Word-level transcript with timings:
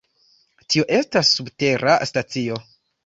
Tio 0.73 0.87
estas 0.99 1.29
subtera 1.41 1.99
stacio. 2.13 2.59